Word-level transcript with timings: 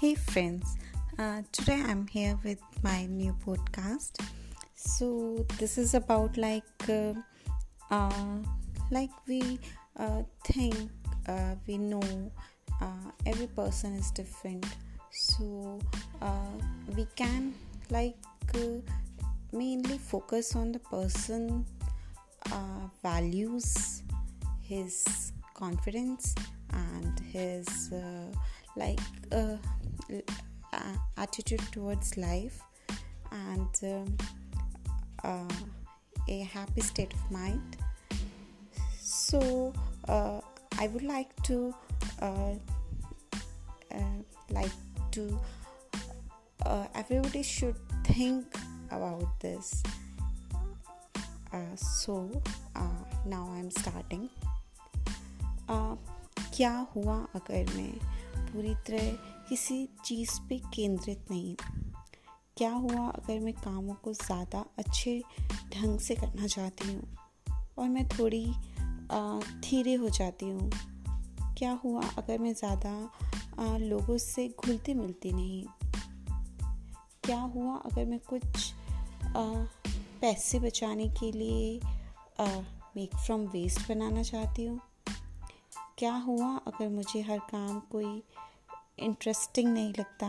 Hey 0.00 0.14
friends, 0.14 0.78
uh, 1.18 1.42
today 1.52 1.82
I'm 1.86 2.06
here 2.06 2.38
with 2.42 2.58
my 2.82 3.04
new 3.04 3.36
podcast. 3.44 4.18
So 4.74 5.44
this 5.58 5.76
is 5.76 5.92
about 5.92 6.38
like 6.38 6.64
uh, 6.88 7.12
uh, 7.90 8.38
like 8.90 9.10
we 9.28 9.58
uh, 9.98 10.22
think 10.42 10.74
uh, 11.28 11.54
we 11.66 11.76
know 11.76 12.32
uh, 12.80 13.10
every 13.26 13.48
person 13.48 13.94
is 13.94 14.10
different. 14.12 14.64
So 15.10 15.78
we 16.96 17.06
can 17.14 17.52
like 17.90 18.16
mainly 19.52 19.98
focus 19.98 20.56
on 20.56 20.72
the 20.72 20.78
person 20.78 21.66
values, 23.02 24.02
his 24.62 25.32
confidence, 25.52 26.34
and 26.72 27.20
his 27.20 27.92
like 28.76 29.00
uh, 30.11 30.21
uh, 30.73 30.97
attitude 31.17 31.61
towards 31.71 32.17
life 32.17 32.59
and 33.31 33.69
um, 33.83 34.17
uh, 35.23 35.55
a 36.27 36.39
happy 36.43 36.81
state 36.81 37.13
of 37.13 37.31
mind 37.31 37.77
so 38.99 39.73
uh, 40.07 40.41
i 40.79 40.87
would 40.87 41.03
like 41.03 41.29
to 41.43 41.73
uh, 42.21 42.53
uh, 43.93 44.19
like 44.49 44.71
to 45.11 45.39
everybody 46.93 47.43
should 47.43 47.75
think 48.03 48.45
about 48.91 49.39
this 49.39 49.83
so 51.75 52.29
now 53.25 53.49
i'm 53.55 53.71
starting 53.71 54.29
क्या 56.55 56.71
हुआ 56.95 57.15
अगर 57.35 57.73
मैं 57.75 57.91
पूरी 58.51 58.73
तरह 58.87 59.38
किसी 59.50 59.88
चीज़ 60.04 60.30
पे 60.48 60.58
केंद्रित 60.74 61.24
नहीं। 61.30 61.54
क्या 62.56 62.70
हुआ 62.72 63.06
अगर 63.08 63.38
मैं 63.40 63.52
कामों 63.54 63.94
को 63.94 64.12
ज़्यादा 64.12 64.64
अच्छे 64.78 65.22
ढंग 65.74 65.98
से 65.98 66.14
करना 66.14 66.46
चाहती 66.46 66.92
हूँ 66.92 67.16
और 67.78 67.88
मैं 67.88 68.06
थोड़ी 68.08 68.44
धीरे 69.60 69.94
हो 69.94 70.08
जाती 70.08 70.46
हूँ? 70.46 70.70
क्या 71.58 71.72
हुआ 71.84 72.02
अगर 72.18 72.38
मैं 72.38 72.54
ज़्यादा 72.54 72.92
लोगों 73.78 74.18
से 74.18 74.48
घुलती 74.64 74.94
मिलती 74.94 75.32
नहीं? 75.32 75.64
क्या 77.24 77.40
हुआ 77.40 77.76
अगर 77.76 78.04
मैं 78.04 78.18
कुछ 78.18 78.72
आ, 79.24 79.42
पैसे 80.20 80.60
बचाने 80.60 81.08
के 81.08 81.32
लिए 81.32 81.80
मेक 82.96 83.16
फ्रॉम 83.16 83.40
वेस्ट 83.40 83.88
बनाना 83.88 84.22
चाहती 84.22 84.64
हूँ? 84.64 84.80
क्या 85.98 86.14
हुआ 86.14 86.56
अगर 86.56 86.88
मुझे 86.88 87.20
हर 87.22 87.38
काम 87.38 87.80
कोई 87.80 88.22
इंटरेस्टिंग 89.00 89.68
नहीं 89.68 89.92
लगता। 89.98 90.26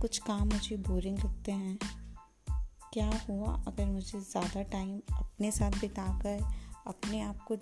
कुछ 0.00 0.18
काम 0.18 0.48
मुझे 0.48 0.76
बोरिंग 0.76 1.18
लगते 1.18 1.52
हैं। 1.52 1.78
क्या 2.92 3.10
हुआ 3.28 3.64
अगर 3.68 3.84
मुझे 3.84 4.20
ज़्यादा 4.20 4.62
टाइम 4.62 5.00
अपने 5.14 5.50
साथ 5.50 5.70
बिताकर, 5.70 6.42
अपने 6.86 7.20
आप 7.20 7.44
को 7.48 7.56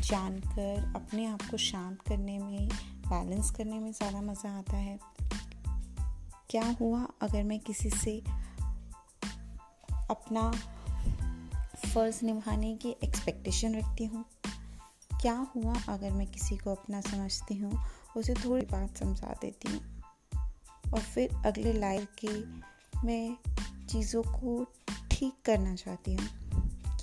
जानकर, 0.00 0.92
अपने 0.96 1.26
आप 1.26 1.42
को 1.50 1.56
शांत 1.56 2.02
करने 2.02 2.38
में 2.38 2.68
बैलेंस 3.08 3.50
करने 3.50 3.78
में 3.78 3.92
ज़्यादा 3.92 4.20
मज़ा 4.20 4.58
आता 4.58 4.76
है? 4.76 4.98
क्या 6.50 6.76
हुआ 6.80 7.08
अगर 7.22 7.42
मैं 7.42 7.60
किसी 7.60 7.90
से 7.90 8.22
अपना 10.10 10.50
फ़र्ज़ 11.94 12.24
निभाने 12.24 12.76
की 12.76 12.96
एक्सपेक्टेशन 13.04 13.74
रखती 13.74 14.04
हूँ? 14.04 14.24
क्या 15.20 15.46
हुआ 15.56 15.74
अगर 15.88 16.10
मैं 16.10 16.26
किसी 16.26 16.56
को 16.56 16.70
अपना 16.70 17.00
समझती 17.00 17.54
हूँ, 17.54 17.80
उसे 18.16 18.34
थोड़ी 18.34 18.66
बात 18.66 18.96
समझा 18.96 19.34
देती 19.42 19.72
हूँ। 19.72 19.80
और 20.94 21.00
फिर 21.00 21.34
अगले 21.46 21.72
लाइफ 21.72 22.08
के 22.24 22.40
मैं 23.06 23.36
चीज़ों 23.86 24.22
को 24.22 24.64
ठीक 25.10 25.34
करना 25.44 25.74
चाहती 25.74 26.14
हूँ। 26.14 26.28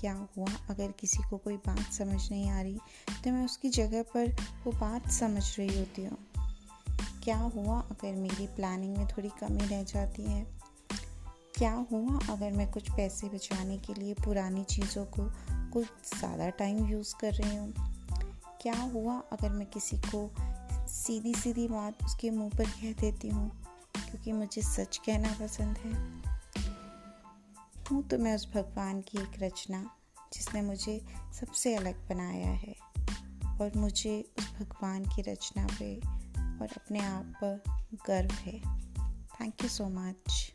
क्या 0.00 0.28
हुआ 0.36 0.46
अगर 0.70 0.92
किसी 0.92 1.22
को 1.30 1.36
कोई 1.36 1.56
बात 1.56 1.92
समझ 1.92 2.30
नहीं 2.30 2.50
आ 2.50 2.60
रही 2.60 2.78
तो 3.24 3.30
मैं 3.30 3.44
उसकी 3.44 3.68
जगह 3.68 4.02
पर 4.02 4.36
वो 4.64 4.72
बात 4.72 5.10
समझ 5.10 5.58
रही 5.58 5.78
होती 5.78 6.04
हूँ। 6.04 6.18
क्या 7.24 7.36
हुआ 7.36 7.80
अगर 7.80 8.12
मेरी 8.12 8.46
प्लानिंग 8.46 8.96
में 8.96 9.06
थोड़ी 9.06 9.28
कमी 9.28 9.66
रह 9.66 9.82
जाती 9.84 10.22
है? 10.22 10.46
क्या 11.54 11.72
हुआ 11.92 12.18
अगर 12.30 12.50
मैं 12.50 12.70
कुछ 12.70 12.90
पैसे 12.90 13.28
बचाने 13.28 13.78
के 13.78 13.94
लिए 13.94 14.14
पुरानी 14.14 14.64
चीज़ों 14.64 15.04
को 15.04 15.30
कुछ 15.72 15.86
ज़्यादा 16.18 16.48
टाइम 16.48 16.86
यूज़ 16.88 17.14
कर 17.20 17.32
रही 17.32 17.56
हूँ? 17.56 17.95
क्या 18.66 18.82
हुआ 18.82 19.14
अगर 19.32 19.50
मैं 19.50 19.66
किसी 19.66 19.98
को 19.98 20.34
सीधी 20.86 21.34
सीधी 21.34 21.68
बात 21.68 22.04
उसके 22.04 22.30
मुँह 22.30 22.50
पर 22.50 22.64
कह 22.64 22.92
देती 22.92 23.28
हूँ? 23.28 23.62
क्योंकि 23.96 24.32
मुझे 24.32 24.62
सच 24.62 24.96
कहना 24.96 25.32
पसंद 25.40 25.78
है। 25.78 25.92
हूँ 27.84 28.08
तो 28.08 28.18
मैं 28.18 28.34
उस 28.34 28.52
भगवान 28.54 29.00
की 29.00 29.18
एक 29.18 29.42
रचना, 29.42 29.90
जिसने 30.32 30.62
मुझे 30.62 31.06
सबसे 31.40 31.74
अलग 31.74 32.08
बनाया 32.08 32.50
है 32.50 32.74
और 33.60 33.72
मुझे 33.76 34.32
उस 34.38 34.54
भगवान 34.60 35.04
की 35.04 35.22
रचना 35.22 35.66
पे 35.78 35.96
और 36.60 36.68
अपने 36.76 37.00
आप 37.00 37.32
पर 37.44 37.62
गर्व 38.06 38.30
है। 38.30 38.60
Thank 39.26 39.62
you 39.62 39.68
so 39.68 39.88
much 39.88 40.45